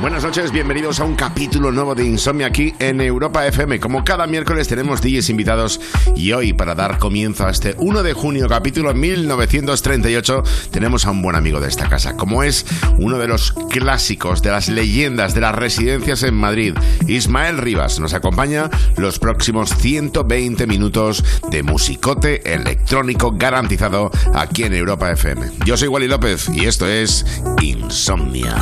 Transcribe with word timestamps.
Buenas 0.00 0.24
noches, 0.24 0.50
bienvenidos 0.50 0.98
a 1.00 1.04
un 1.04 1.14
capítulo 1.14 1.70
nuevo 1.70 1.94
de 1.94 2.04
Insomnia 2.04 2.46
aquí 2.48 2.74
en 2.78 3.00
Europa 3.00 3.46
FM. 3.46 3.78
Como 3.78 4.04
cada 4.04 4.26
miércoles 4.26 4.66
tenemos 4.66 5.00
DJs 5.00 5.30
invitados 5.30 5.80
y 6.16 6.32
hoy 6.32 6.52
para 6.52 6.74
dar 6.74 6.98
comienzo 6.98 7.46
a 7.46 7.50
este 7.50 7.74
1 7.78 8.02
de 8.02 8.12
junio, 8.12 8.48
capítulo 8.48 8.92
1938, 8.94 10.42
tenemos 10.70 11.06
a 11.06 11.12
un 11.12 11.22
buen 11.22 11.36
amigo 11.36 11.60
de 11.60 11.68
esta 11.68 11.88
casa, 11.88 12.16
como 12.16 12.42
es 12.42 12.66
uno 12.98 13.18
de 13.18 13.28
los 13.28 13.52
clásicos, 13.70 14.42
de 14.42 14.50
las 14.50 14.68
leyendas 14.68 15.34
de 15.34 15.40
las 15.40 15.54
residencias 15.54 16.22
en 16.24 16.34
Madrid, 16.34 16.74
Ismael 17.06 17.58
Rivas. 17.58 18.00
Nos 18.00 18.14
acompaña 18.14 18.70
los 18.96 19.18
próximos 19.18 19.74
120 19.76 20.66
minutos 20.66 21.24
de 21.50 21.62
musicote 21.62 22.52
electrónico 22.52 23.32
garantizado 23.32 24.10
aquí 24.34 24.64
en 24.64 24.74
Europa 24.74 25.10
FM. 25.12 25.46
Yo 25.64 25.76
soy 25.76 25.88
Wally 25.88 26.08
López 26.08 26.48
y 26.52 26.66
esto 26.66 26.86
es 26.86 27.24
Insomnia. 27.60 28.54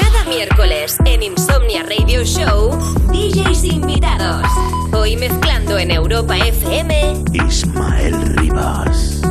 Cada 0.00 0.17
miércoles 0.28 0.98
en 1.06 1.22
Insomnia 1.22 1.82
Radio 1.82 2.24
Show, 2.24 2.78
DJs 3.12 3.64
invitados. 3.64 4.46
Hoy 4.92 5.16
mezclando 5.16 5.78
en 5.78 5.90
Europa 5.90 6.36
FM, 6.36 7.24
Ismael 7.32 8.36
Rivas. 8.36 9.22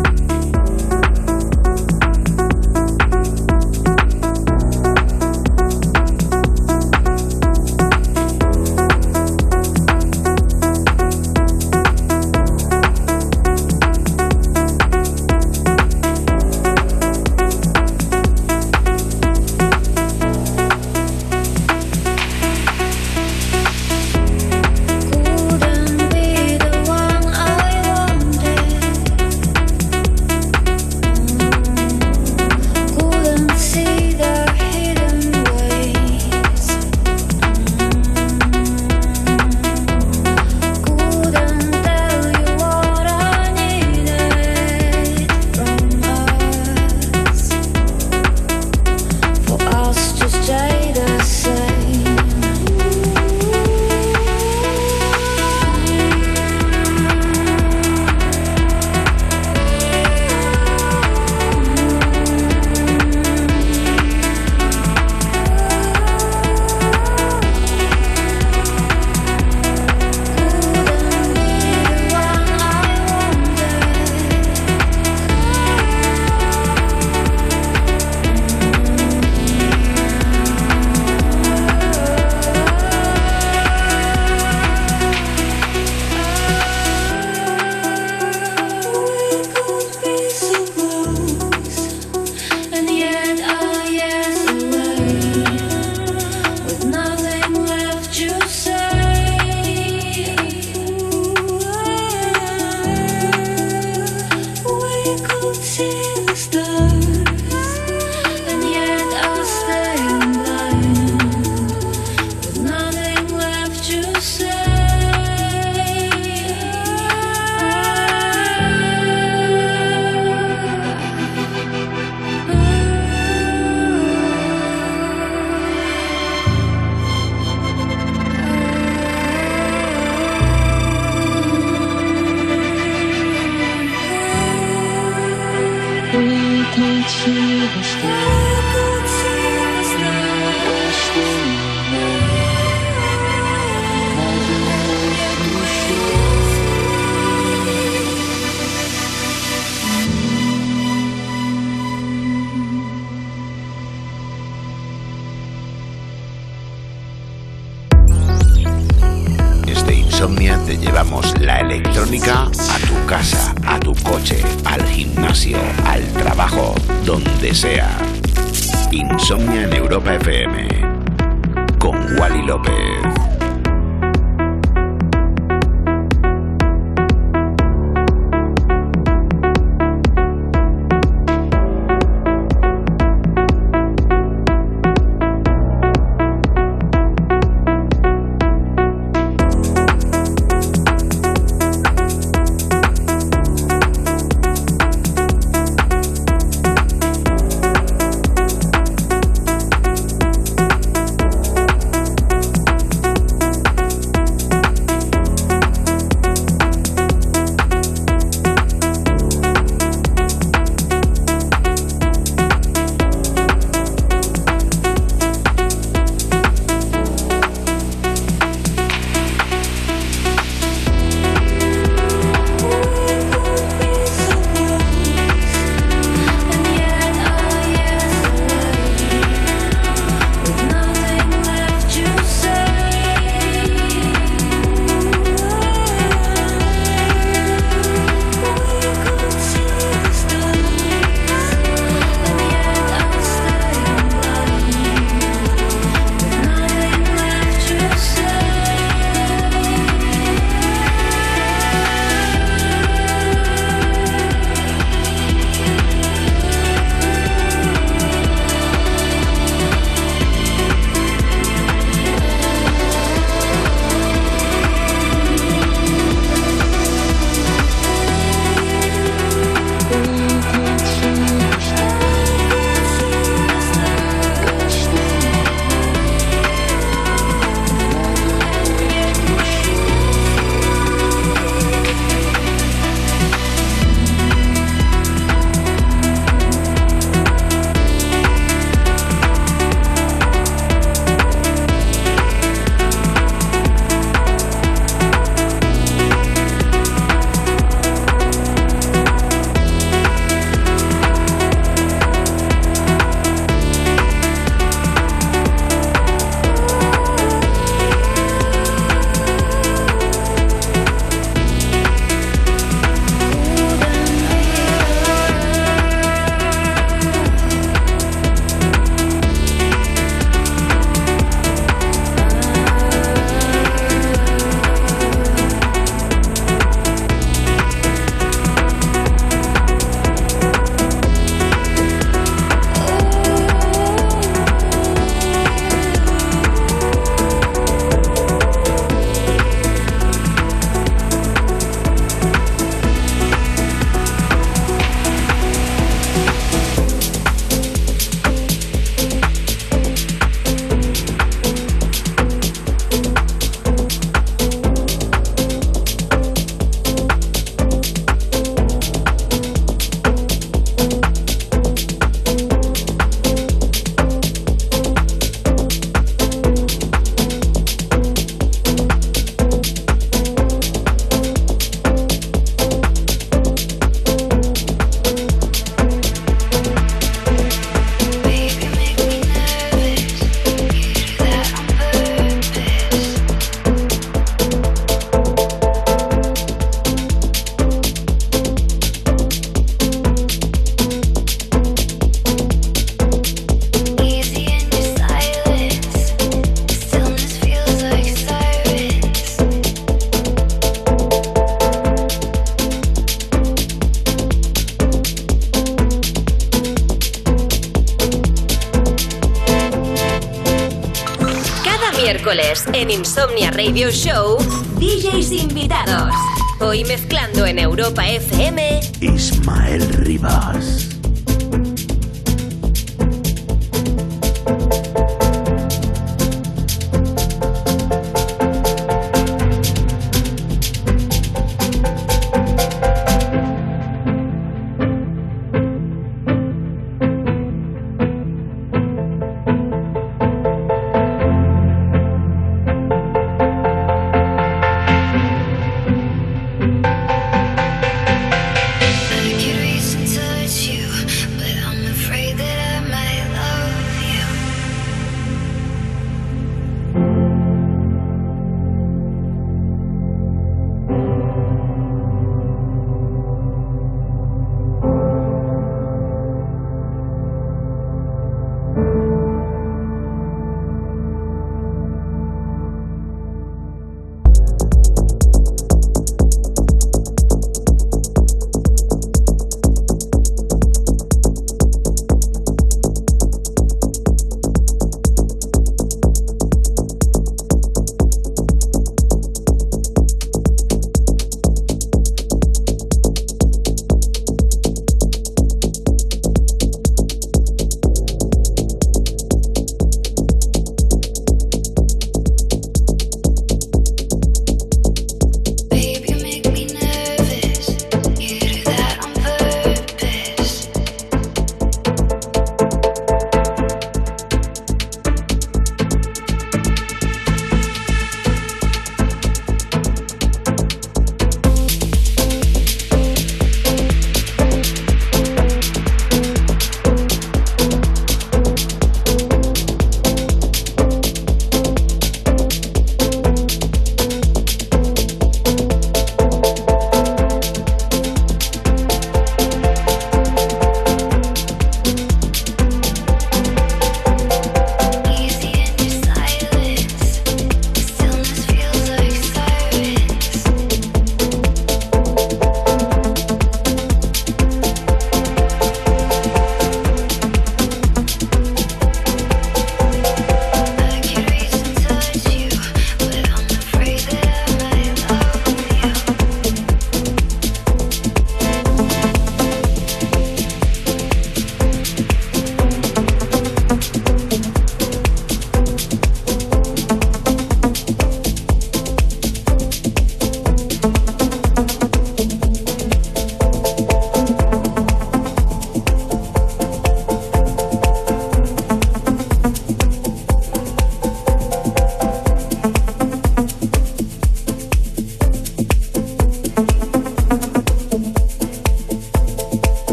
Show, 413.92 414.38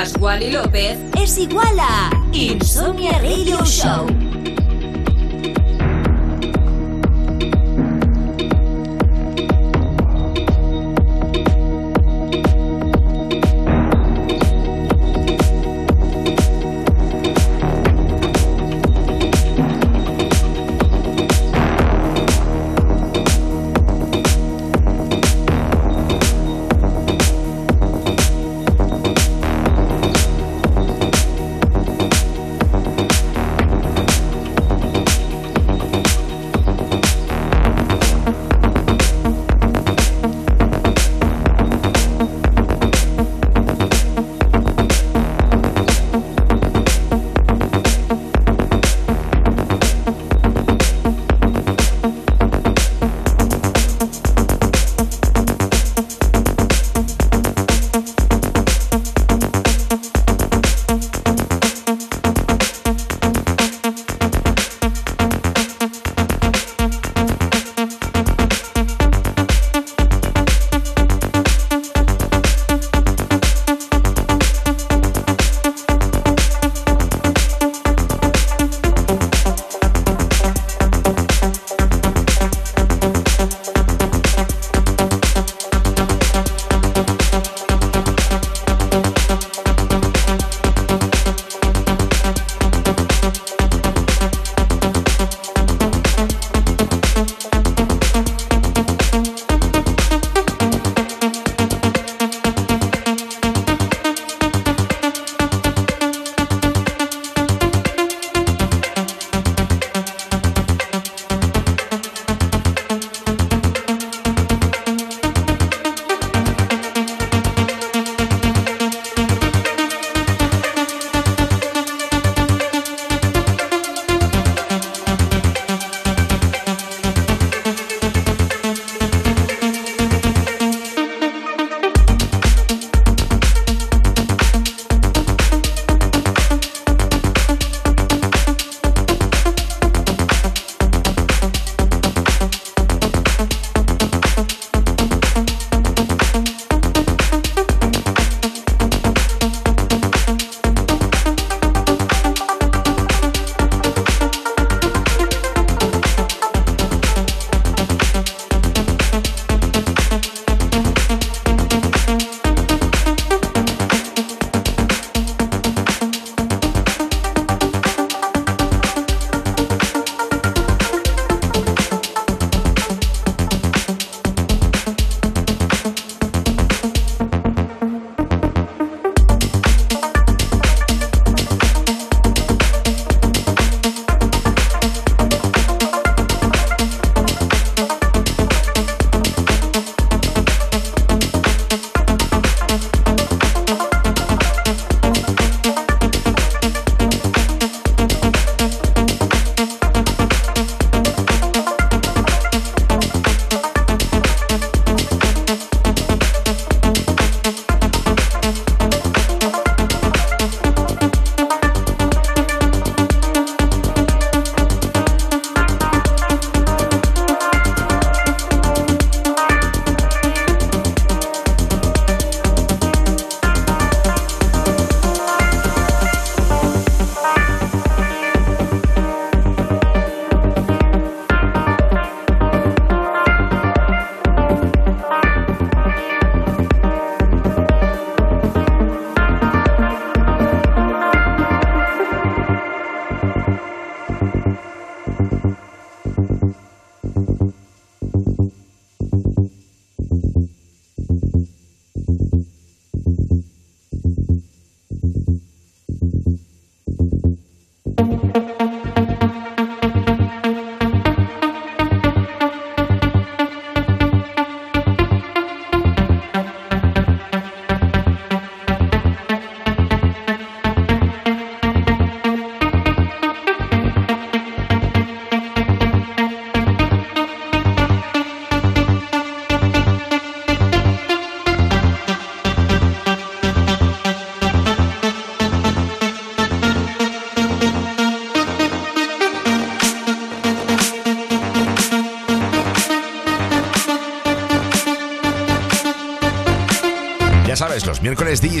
más 0.00 0.18
López 0.18 0.98
es 1.14 1.36
igual 1.36 1.78
a 1.78 2.10
Insomnia 2.32 3.18
Radio 3.18 3.62
Show. 3.66 4.19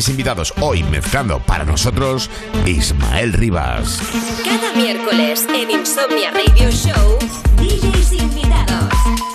Invitados. 0.08 0.54
Hoy 0.60 0.82
mezclando 0.84 1.40
para 1.40 1.64
nosotros 1.64 2.30
Ismael 2.66 3.32
Rivas. 3.32 4.00
Cada 4.44 4.72
miércoles 4.74 5.46
en 5.52 5.70
Insomnia 5.70 6.30
Radio 6.30 6.70
Show, 6.70 7.18
DJs 7.56 8.12
invitados. 8.12 9.29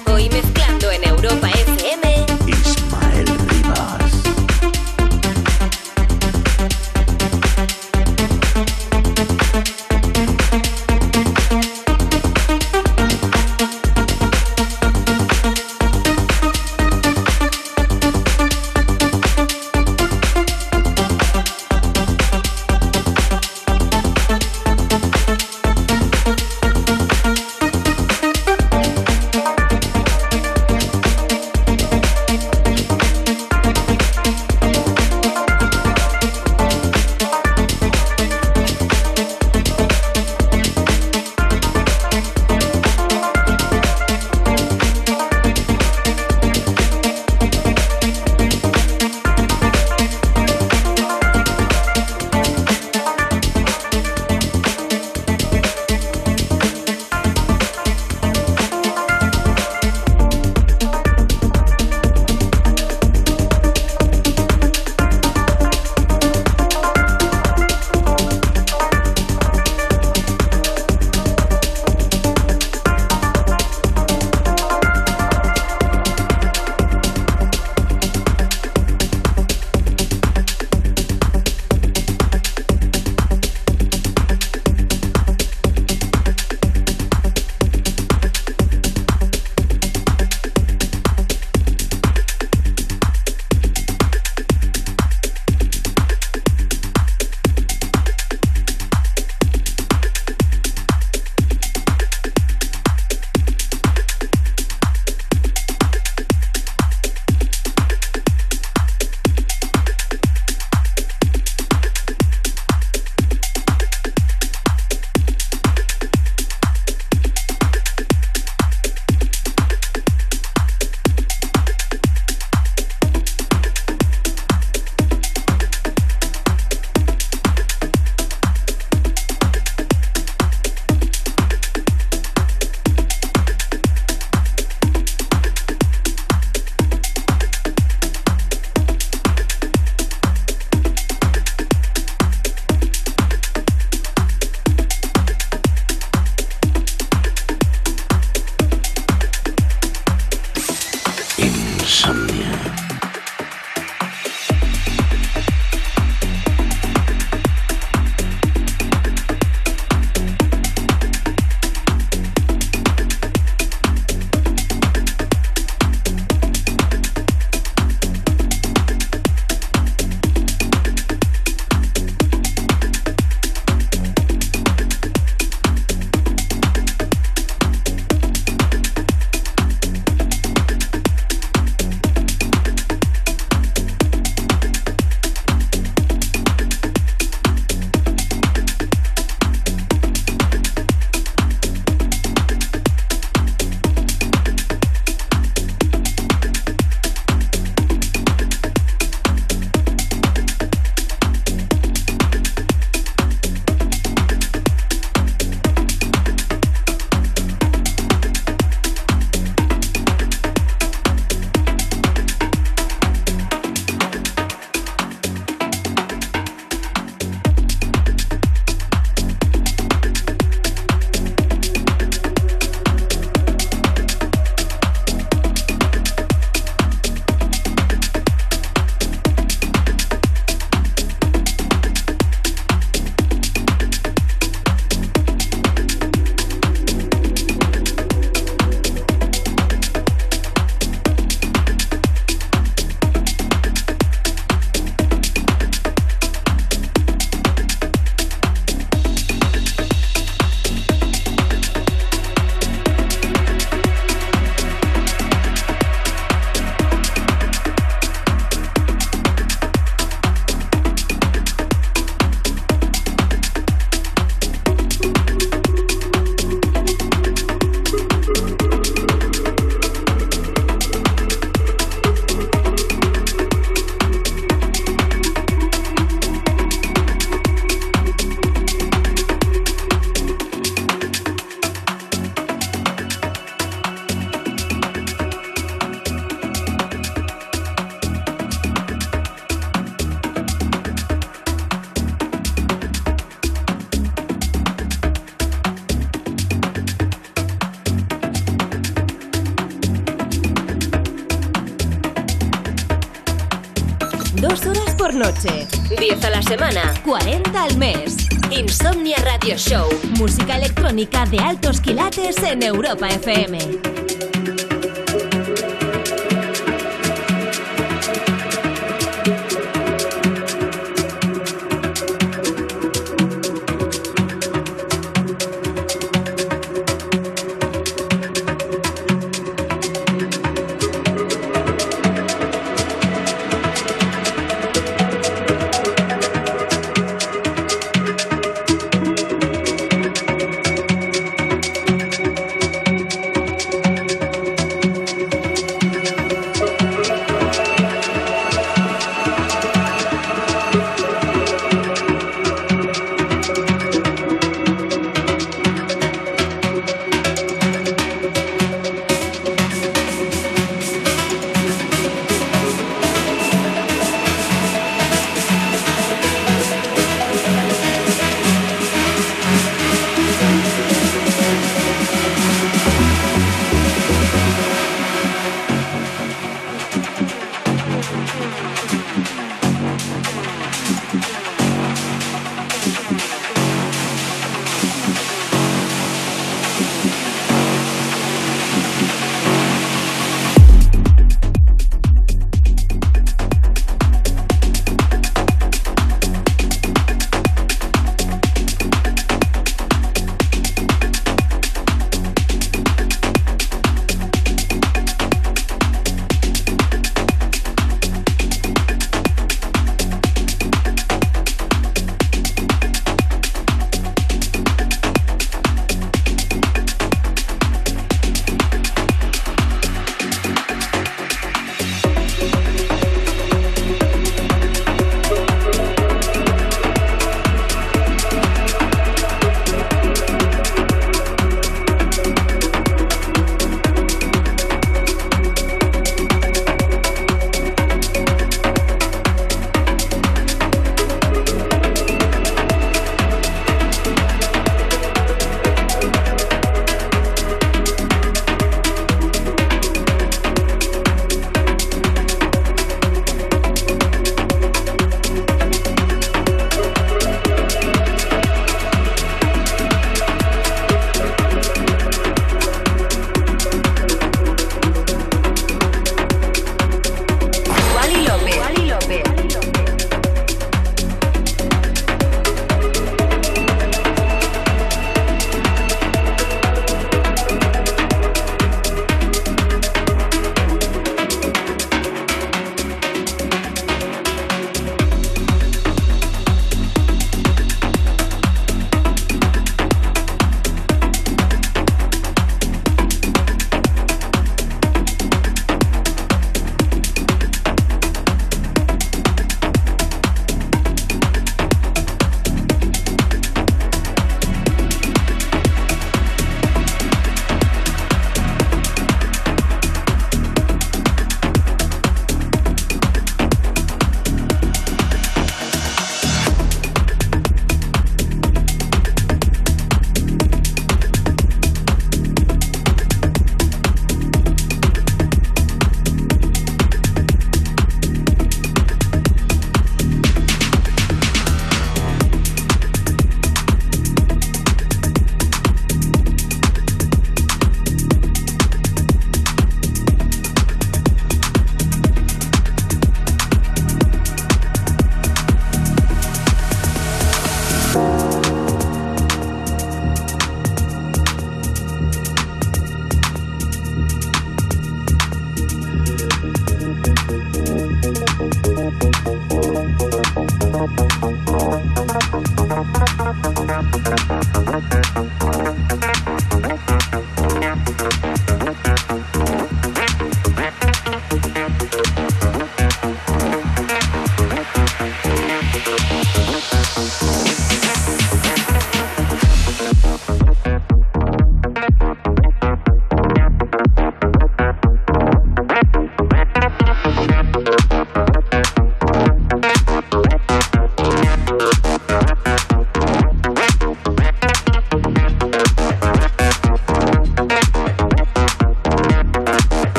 En 312.46 312.62
Europa 312.62 313.08
FM. 313.08 313.65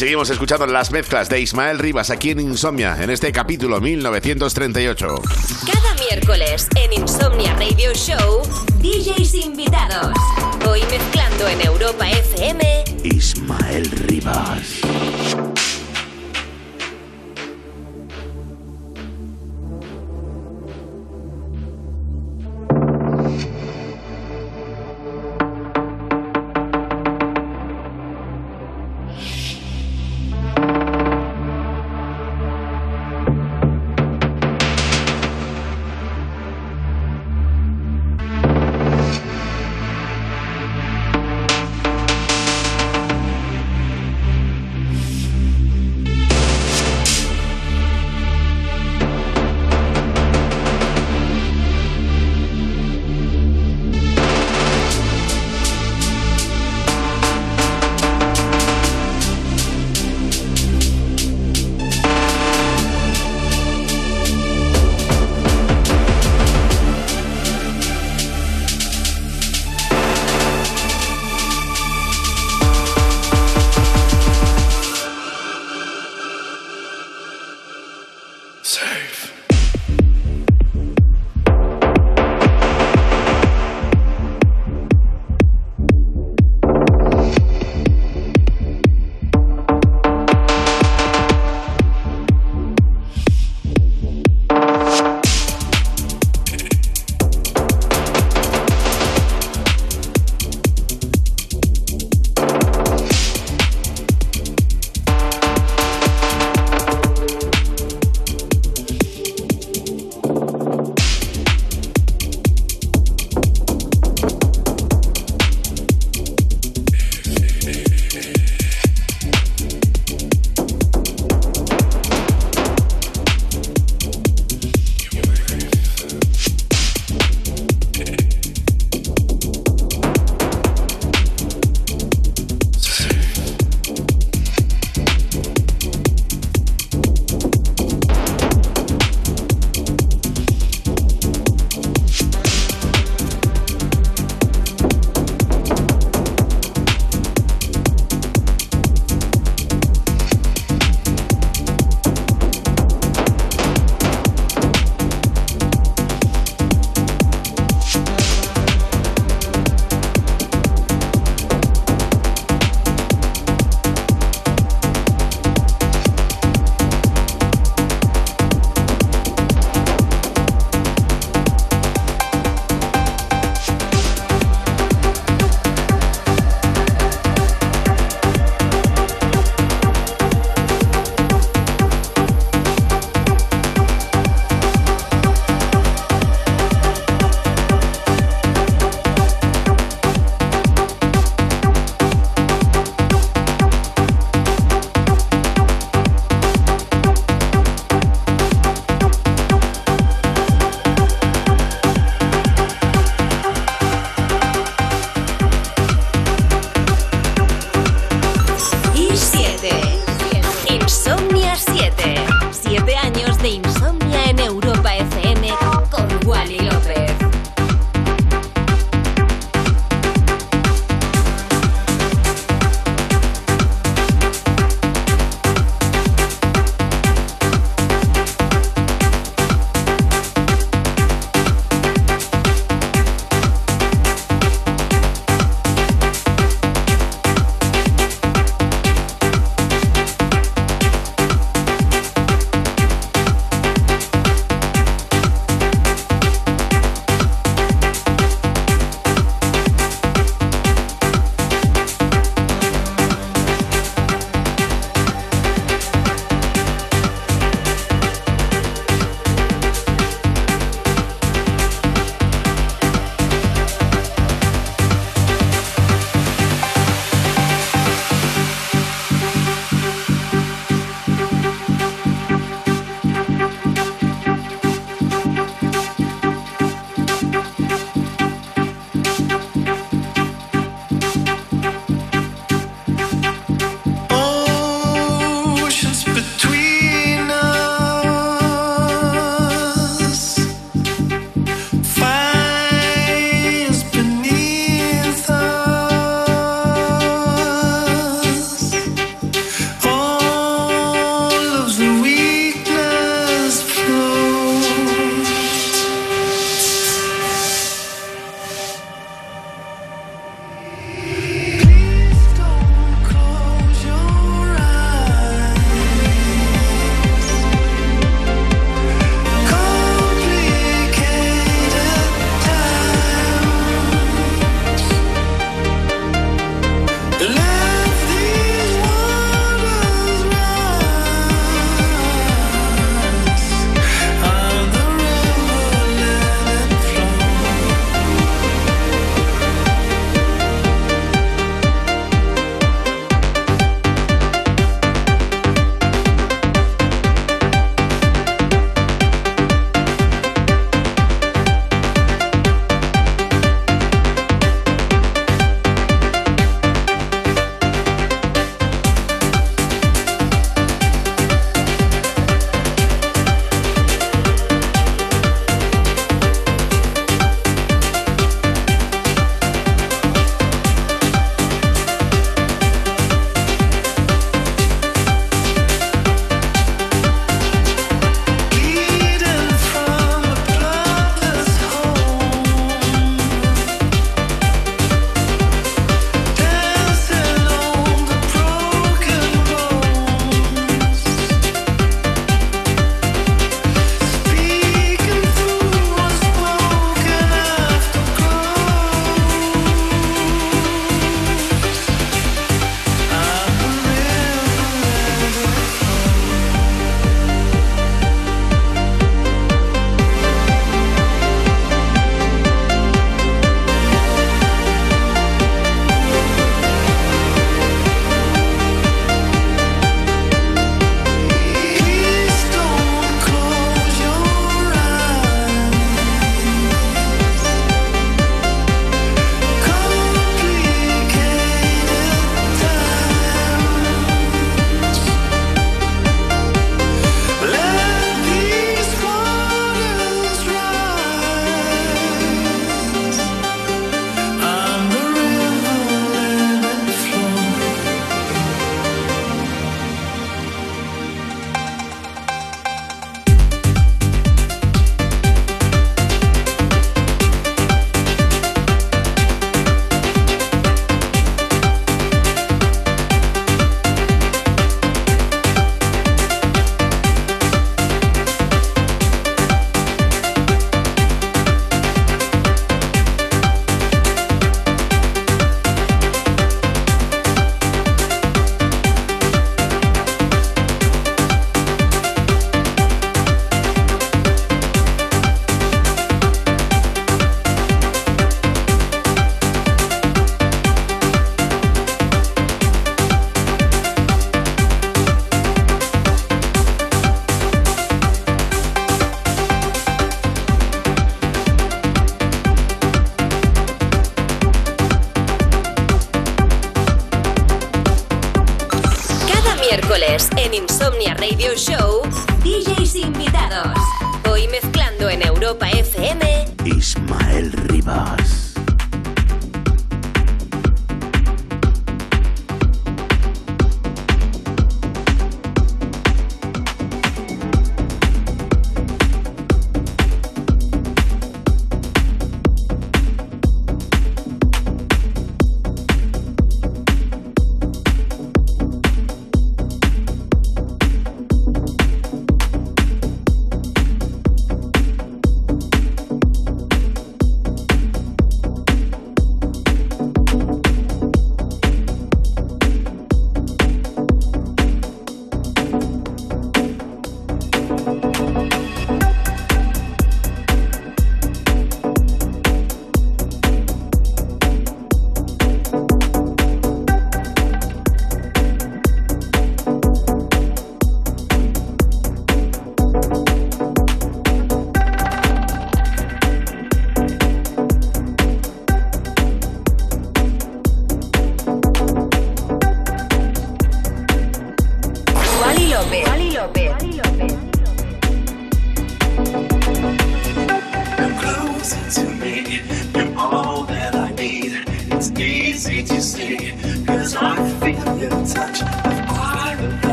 Seguimos 0.00 0.30
escuchando 0.30 0.66
las 0.66 0.90
mezclas 0.92 1.28
de 1.28 1.42
Ismael 1.42 1.78
Rivas 1.78 2.08
aquí 2.08 2.30
en 2.30 2.40
Insomnia, 2.40 2.96
en 3.02 3.10
este 3.10 3.32
capítulo 3.32 3.82
1938. 3.82 5.06
Cada 5.66 5.94
miércoles 6.08 6.68
en 6.76 7.02
Insomnia 7.02 7.52
Radio 7.52 7.92
Show, 7.92 8.40
DJs 8.78 9.34
invitados. 9.34 10.16
Hoy 10.66 10.80
mezclando 10.90 11.48
en 11.48 11.60
Europa 11.66 12.08
FM, 12.08 12.84
Ismael 13.04 13.90
Rivas. 13.90 14.80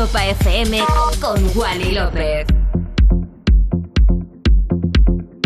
Europa 0.00 0.24
FM 0.24 0.82
con 1.20 1.50
Wally 1.54 1.92
López. 1.92 2.29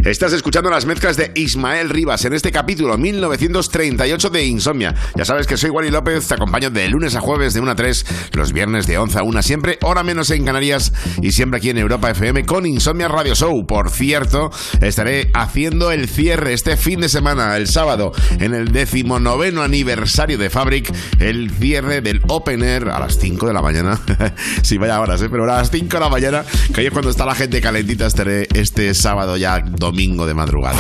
Estás 0.05 0.35
escuchando 0.35 0.69
las 0.69 0.85
mezclas 0.85 1.17
de 1.17 1.33
Ismael 1.35 1.89
Rivas 1.89 2.27
en 2.27 2.35
este 2.35 2.53
capítulo 2.53 2.99
1938 2.99 4.29
de 4.29 4.45
Insomnia. 4.45 4.95
Ya 5.17 5.25
sabes 5.25 5.47
que 5.47 5.57
soy 5.57 5.71
Wally 5.71 5.91
López, 5.91 6.29
te 6.29 6.35
acompaño 6.35 6.69
de 6.69 6.87
lunes 6.89 7.17
a 7.17 7.21
jueves 7.21 7.55
de 7.55 7.61
1 7.61 7.71
a 7.71 7.75
3, 7.75 8.07
los 8.33 8.53
viernes 8.53 8.87
de 8.87 8.99
11 8.99 9.21
a 9.21 9.23
1 9.23 9.43
siempre, 9.43 9.79
hora 9.81 10.03
menos 10.03 10.29
en 10.29 10.45
Canarias 10.45 10.93
y 11.23 11.33
siempre 11.33 11.57
aquí 11.57 11.71
en 11.71 11.79
Europa 11.79 12.11
FM 12.11 12.45
con 12.45 12.67
Insomnia 12.67 13.09
Radio 13.09 13.35
Show. 13.35 13.67
Por 13.67 13.89
cierto, 13.89 14.51
estaré 14.83 15.31
haciendo 15.33 15.91
el 15.91 16.07
cierre 16.07 16.53
este 16.53 16.77
fin 16.77 17.01
de 17.01 17.09
semana, 17.09 17.57
el 17.57 17.67
sábado, 17.67 18.13
en 18.41 18.53
el 18.53 18.73
decimonoveno 18.73 19.63
aniversario 19.63 20.37
de 20.37 20.51
Fabric, 20.51 20.95
el 21.19 21.51
cierre 21.51 22.03
del 22.03 22.21
Open 22.29 22.63
Air 22.63 22.91
a 22.91 23.01
las 23.01 23.19
5 23.19 23.47
de 23.47 23.55
la 23.55 23.63
mañana. 23.63 23.99
sí, 24.63 24.77
vaya 24.77 25.01
horas, 25.01 25.23
¿eh? 25.23 25.29
pero 25.31 25.45
a 25.45 25.47
las 25.47 25.71
5 25.71 25.89
de 25.89 26.01
la 26.01 26.11
mañana, 26.11 26.45
que 26.75 26.83
ahí 26.83 26.87
es 26.89 26.93
cuando 26.93 27.11
está 27.11 27.25
la 27.25 27.35
gente 27.35 27.63
calentita, 27.63 28.05
estaré 28.05 28.49
este 28.53 28.93
sábado 28.93 29.39
ya 29.39 29.65
de 30.27 30.35
madrugada. 30.35 30.79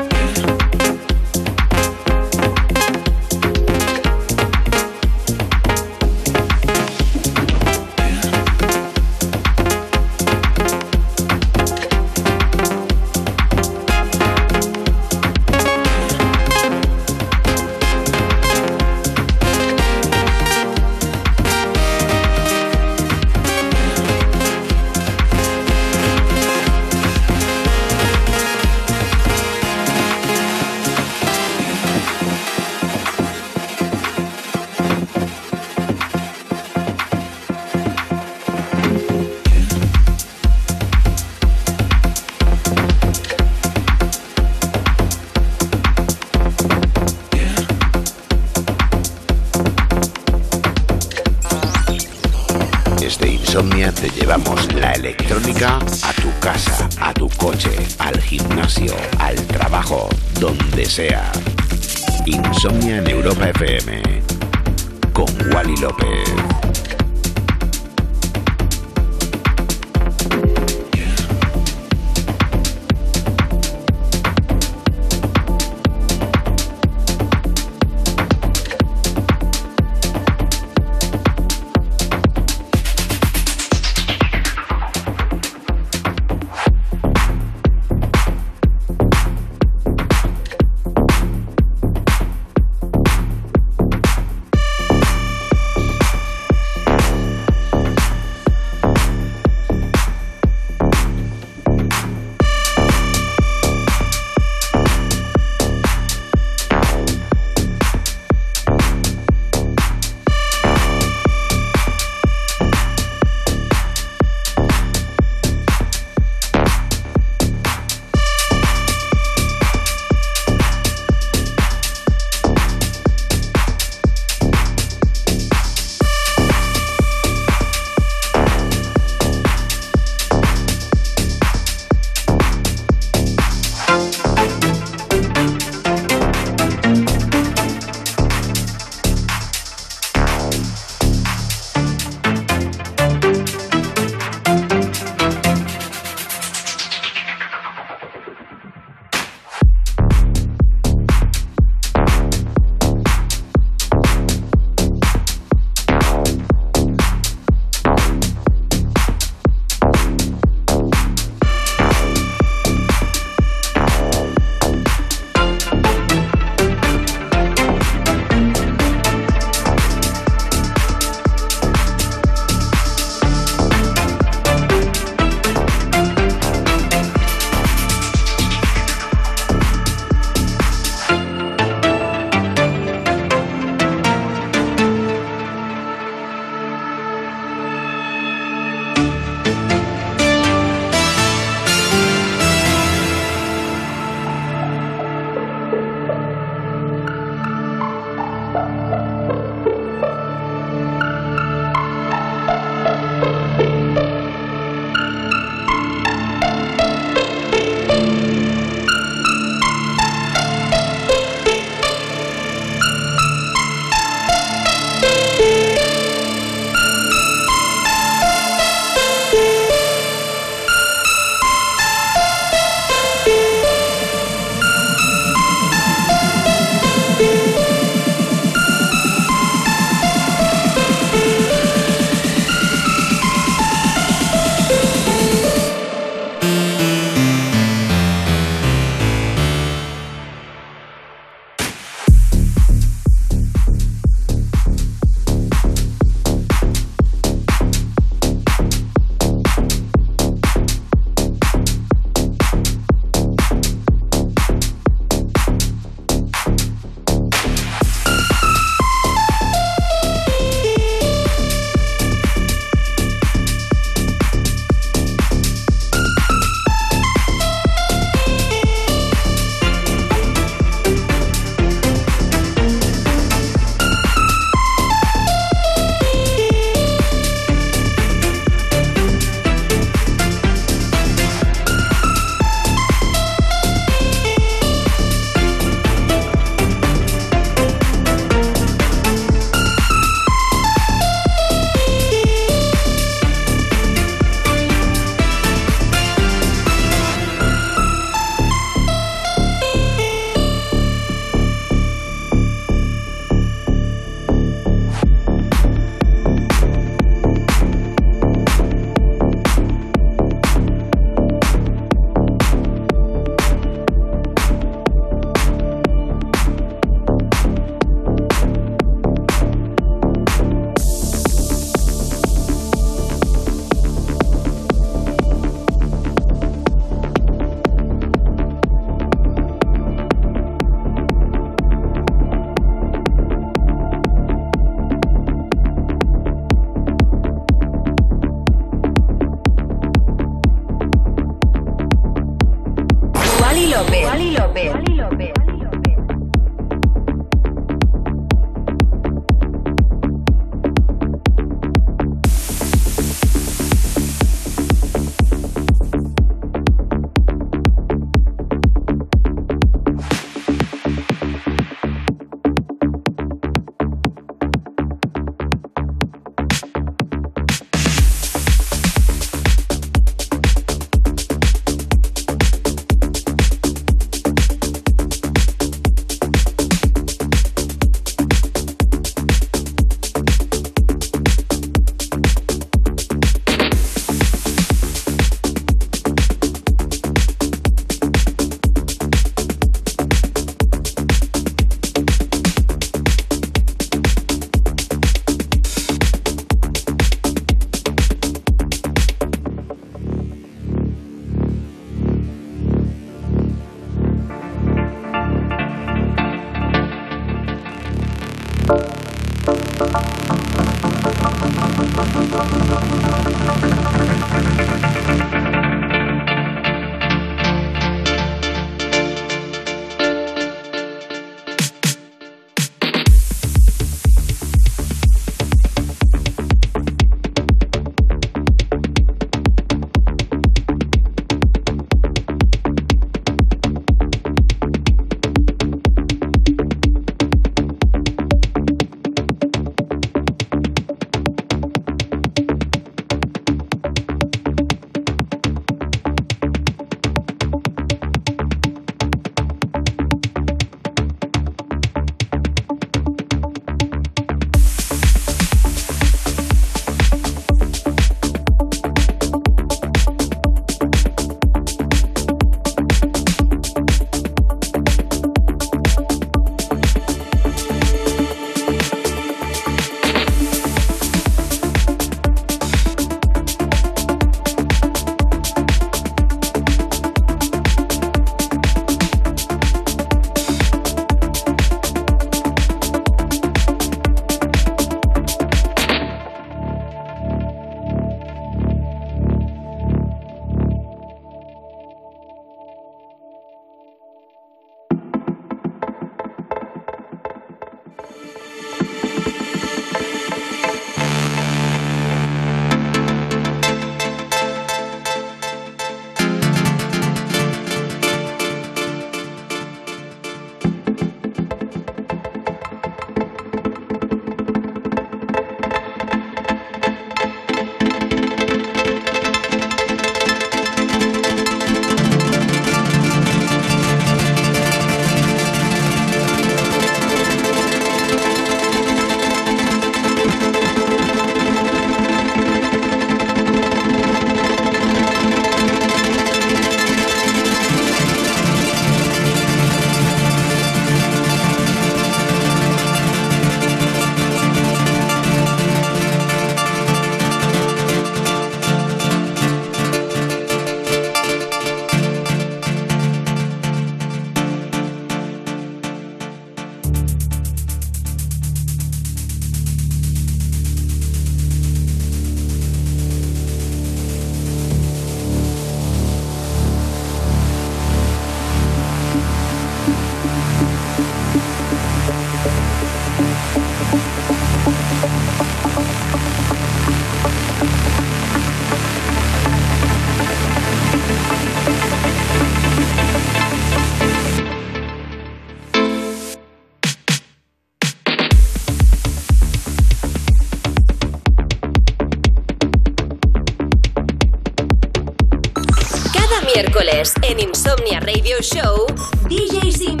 En 597.31 597.39
Insomnia 597.39 598.01
Radio 598.01 598.41
Show, 598.41 598.87
DJs 599.29 599.81
invitados. 599.81 600.00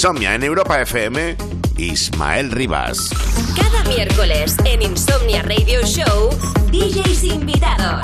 Insomnia 0.00 0.34
en 0.34 0.42
Europa 0.42 0.80
FM, 0.80 1.36
Ismael 1.76 2.50
Rivas. 2.52 3.10
Cada 3.54 3.84
miércoles 3.84 4.56
en 4.64 4.80
Insomnia 4.80 5.42
Radio 5.42 5.84
Show, 5.84 6.30
DJs 6.72 7.24
invitados. 7.24 8.00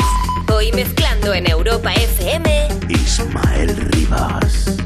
Hoy 0.52 0.73
mezclando 0.73 1.32
en 1.32 1.51
Europa 1.51 1.94
FM, 1.94 2.68
Ismael 2.90 3.74
Rivas. 3.93 4.86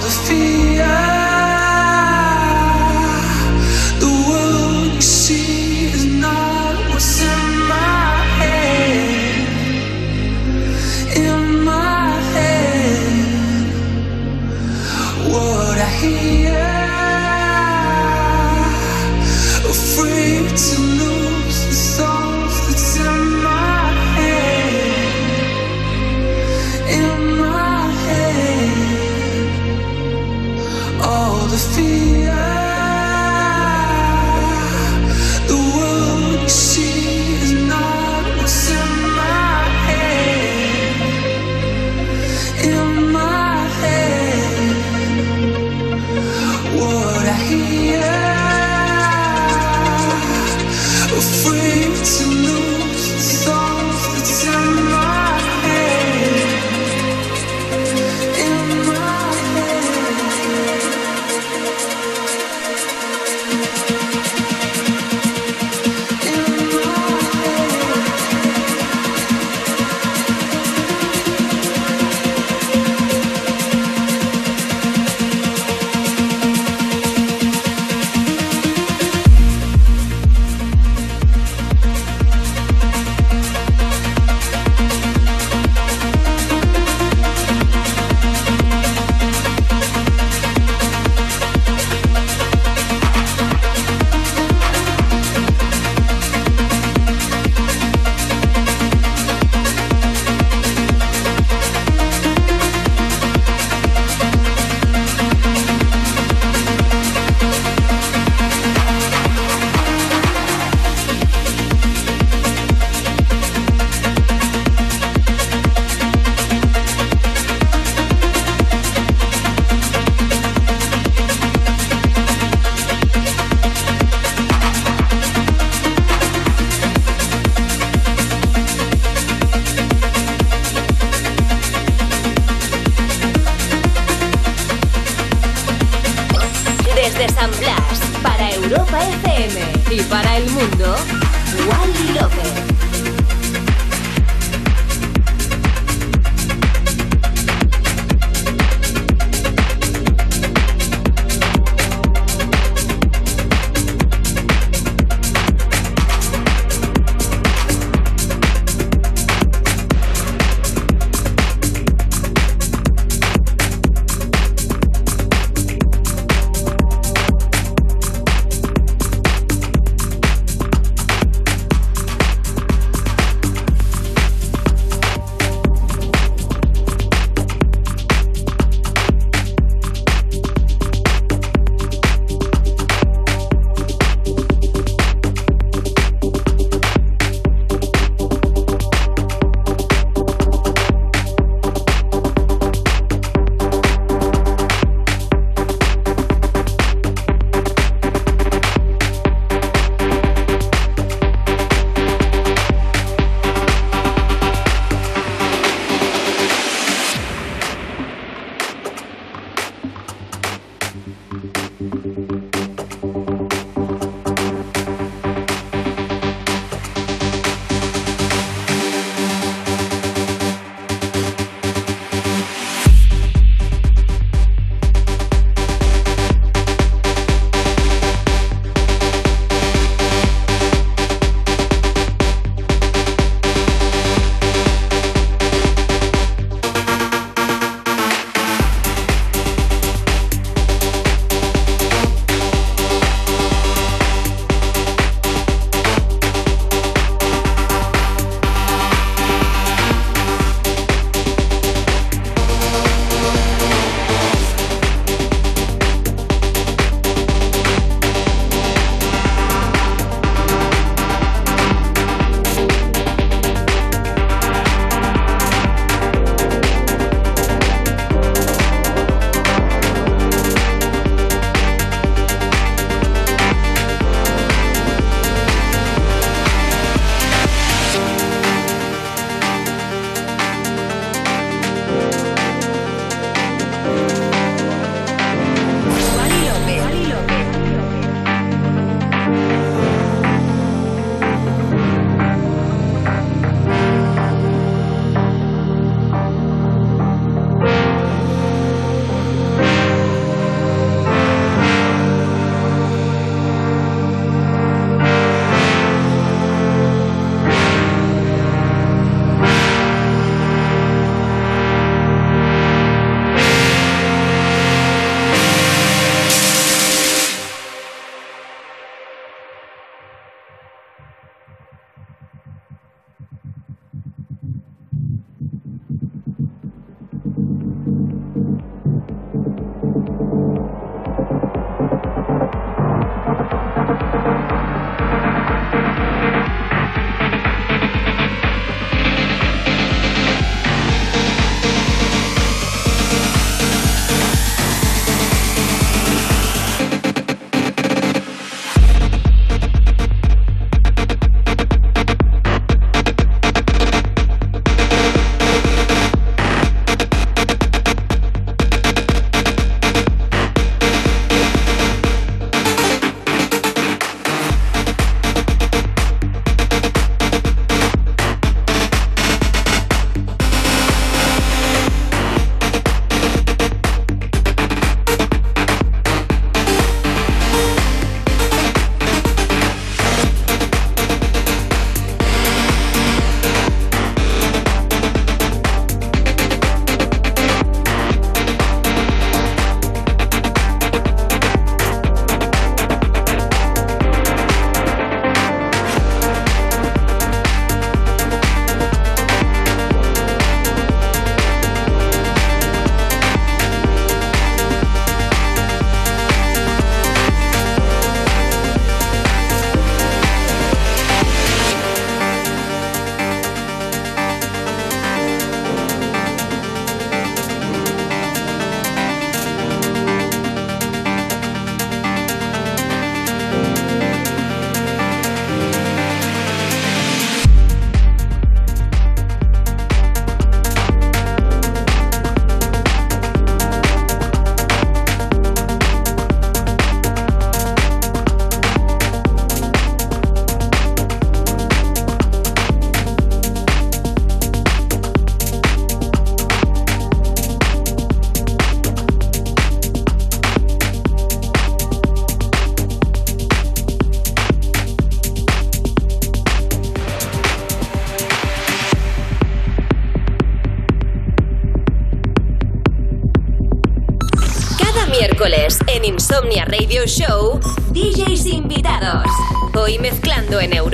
the 0.00 0.10
fear. 0.10 0.55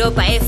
Europa 0.03 0.42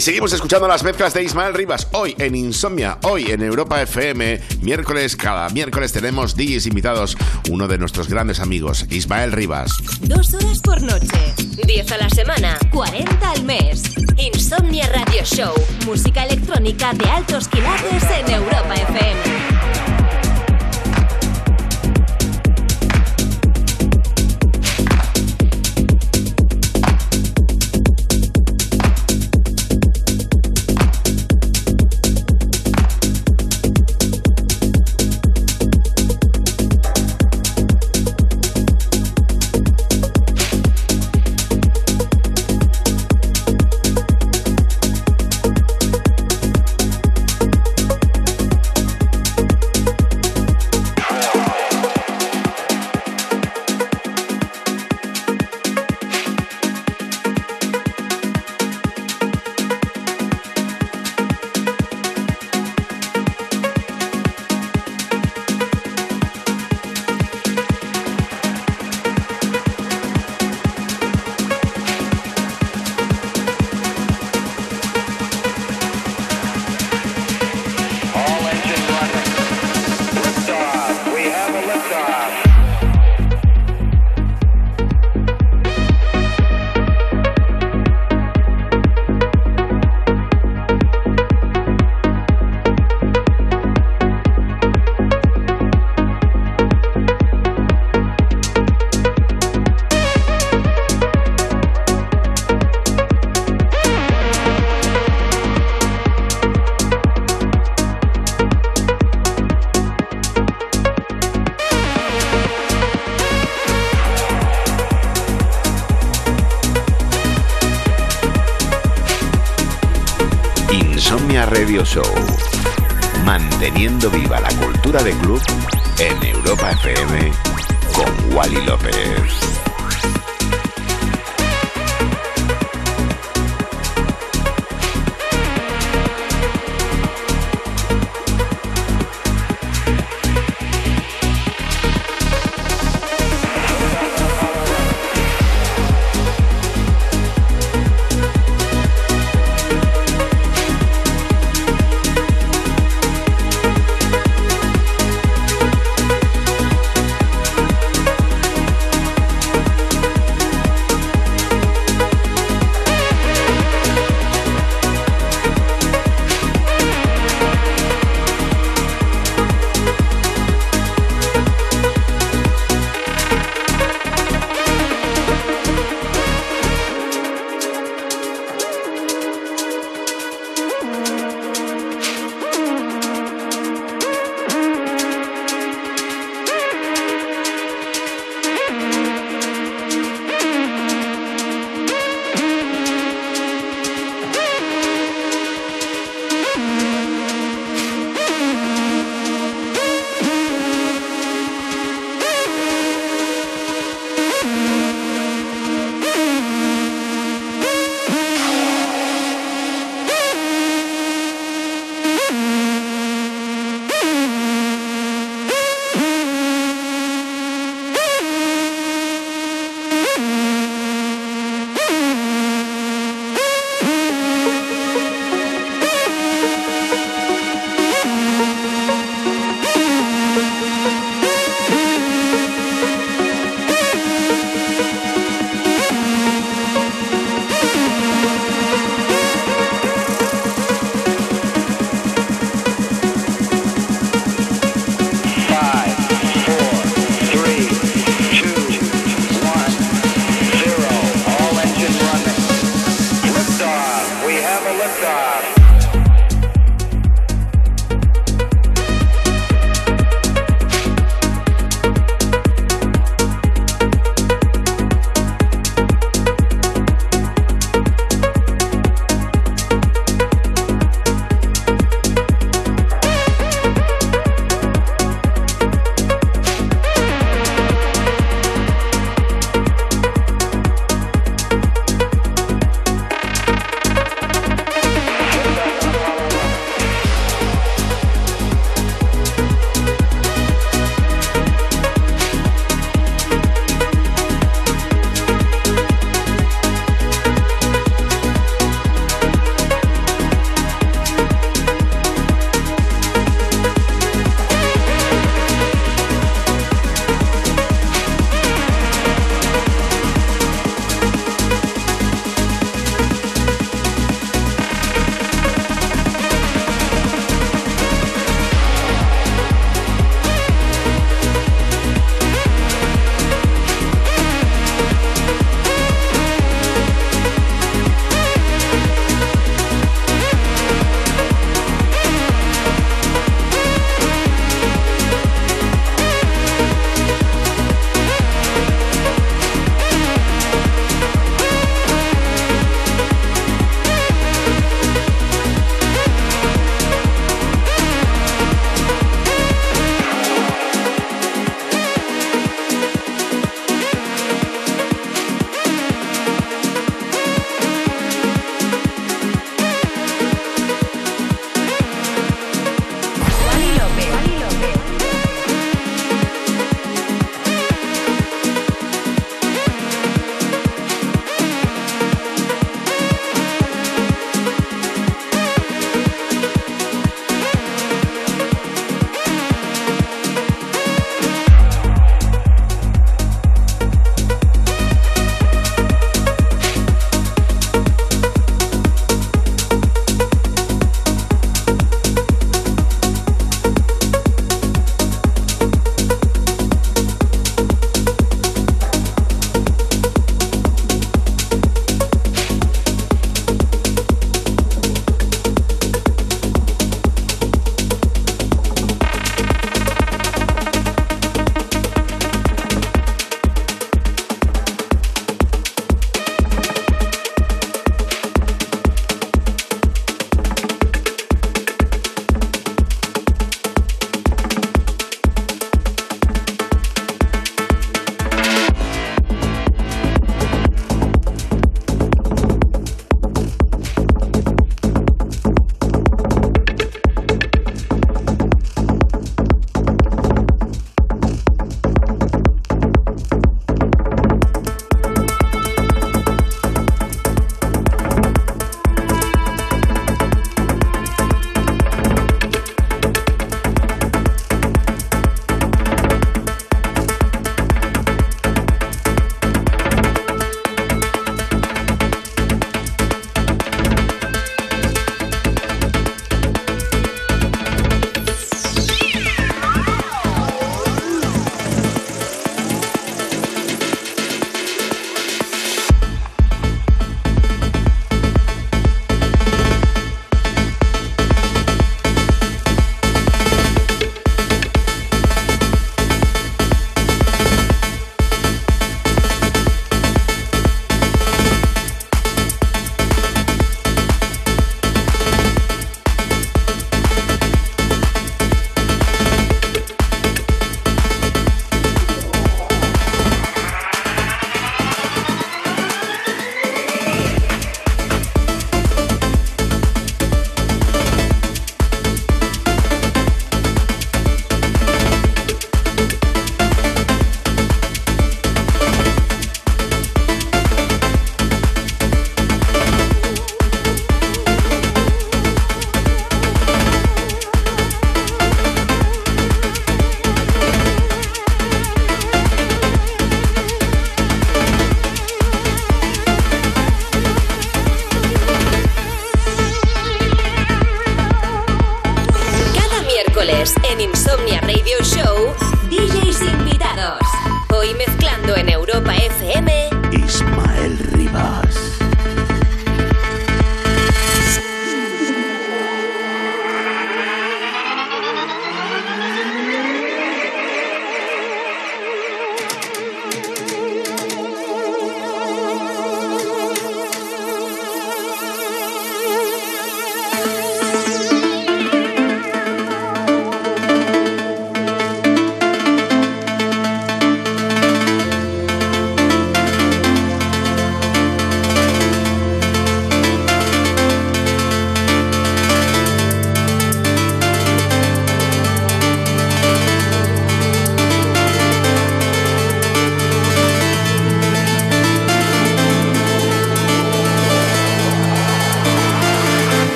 Seguimos 0.00 0.32
escuchando 0.32 0.66
las 0.66 0.82
mezclas 0.82 1.12
de 1.12 1.22
Ismael 1.22 1.52
Rivas. 1.52 1.88
Hoy 1.92 2.14
en 2.18 2.34
Insomnia, 2.34 2.98
hoy 3.02 3.30
en 3.30 3.42
Europa 3.42 3.82
FM. 3.82 4.40
Miércoles, 4.62 5.14
cada 5.14 5.48
miércoles 5.50 5.92
tenemos 5.92 6.36
DJs 6.36 6.66
invitados. 6.66 7.18
Uno 7.50 7.68
de 7.68 7.76
nuestros 7.76 8.08
grandes 8.08 8.40
amigos, 8.40 8.86
Ismael 8.88 9.30
Rivas. 9.32 9.72
Dos 10.00 10.32
horas 10.32 10.60
por 10.60 10.80
noche, 10.80 11.34
10 11.66 11.92
a 11.92 11.98
la 11.98 12.08
semana, 12.08 12.58
40 12.72 13.30
al 13.30 13.44
mes. 13.44 13.82
Insomnia 14.16 14.88
Radio 14.88 15.22
Show, 15.24 15.54
música 15.84 16.24
electrónica 16.24 16.92
de 16.94 17.04
altos 17.08 17.48
quilates 17.48 18.02
en 18.18 18.32
Europa 18.32 18.74
FM. 18.74 19.49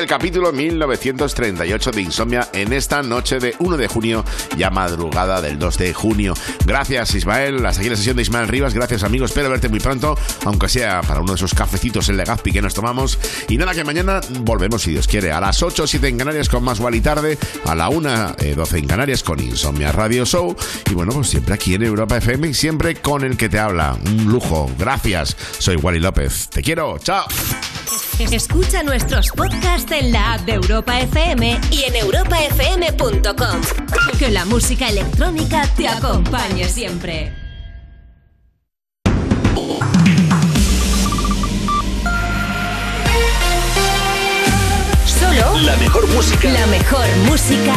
El 0.00 0.06
capítulo 0.06 0.50
1938 0.50 1.90
de 1.90 2.00
Insomnia 2.00 2.48
en 2.54 2.72
esta 2.72 3.02
noche 3.02 3.38
de 3.38 3.54
1 3.58 3.76
de 3.76 3.86
junio, 3.86 4.24
ya 4.56 4.70
madrugada 4.70 5.42
del 5.42 5.58
2 5.58 5.76
de 5.76 5.92
junio. 5.92 6.34
Gracias 6.64 7.14
Ismael, 7.14 7.64
hasta 7.66 7.80
aquí 7.80 7.90
la 7.90 7.96
sesión 7.96 8.16
de 8.16 8.22
Ismael 8.22 8.48
Rivas, 8.48 8.72
gracias 8.72 9.04
amigos, 9.04 9.30
espero 9.30 9.50
verte 9.50 9.68
muy 9.68 9.80
pronto, 9.80 10.16
aunque 10.46 10.70
sea 10.70 11.02
para 11.02 11.20
uno 11.20 11.32
de 11.32 11.36
esos 11.36 11.54
cafecitos 11.54 12.08
en 12.08 12.16
Legazpi 12.16 12.50
que 12.50 12.62
nos 12.62 12.72
tomamos. 12.72 13.18
Y 13.48 13.58
nada, 13.58 13.74
que 13.74 13.84
mañana 13.84 14.20
volvemos 14.40 14.82
si 14.82 14.92
Dios 14.92 15.06
quiere, 15.06 15.32
a 15.32 15.40
las 15.40 15.62
8 15.62 15.86
7 15.86 16.08
en 16.08 16.18
Canarias 16.18 16.48
con 16.48 16.64
más 16.64 16.80
y 16.92 17.00
tarde, 17.00 17.38
a 17.66 17.74
la 17.74 17.90
1 17.90 18.36
eh, 18.38 18.54
12 18.56 18.78
en 18.78 18.86
Canarias 18.86 19.22
con 19.22 19.38
Insomnia 19.38 19.92
Radio 19.92 20.24
Show. 20.24 20.56
Y 20.90 20.94
bueno, 20.94 21.12
pues 21.12 21.28
siempre 21.28 21.54
aquí 21.54 21.74
en 21.74 21.82
Europa 21.82 22.16
FM 22.16 22.48
y 22.48 22.54
siempre 22.54 22.96
con 22.96 23.22
el 23.22 23.36
que 23.36 23.50
te 23.50 23.58
habla. 23.58 23.98
Un 24.06 24.24
lujo, 24.24 24.70
gracias. 24.78 25.36
Soy 25.58 25.76
Wally 25.76 26.00
López. 26.00 26.48
Te 26.48 26.62
quiero, 26.62 26.98
chao. 26.98 27.26
Escucha 28.28 28.82
nuestros 28.82 29.30
podcasts 29.30 29.90
en 29.92 30.12
la 30.12 30.34
app 30.34 30.42
de 30.42 30.52
Europa 30.52 31.00
FM 31.00 31.58
y 31.70 31.84
en 31.84 31.96
europafm.com. 31.96 33.60
Que 34.18 34.30
la 34.30 34.44
música 34.44 34.88
electrónica 34.88 35.66
te 35.74 35.88
acompañe 35.88 36.68
siempre. 36.68 37.32
Solo 45.06 45.58
La 45.62 45.76
mejor 45.76 46.06
música. 46.08 46.50
la 46.50 46.66
mejor 46.66 47.06
música 47.26 47.74